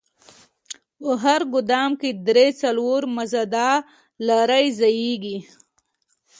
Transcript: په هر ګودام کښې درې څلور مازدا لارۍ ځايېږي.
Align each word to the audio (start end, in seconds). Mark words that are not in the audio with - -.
په 0.99 1.09
هر 1.23 1.41
ګودام 1.53 1.91
کښې 1.99 2.11
درې 2.27 2.47
څلور 2.61 3.01
مازدا 3.15 3.69
لارۍ 4.27 4.65
ځايېږي. 4.79 5.37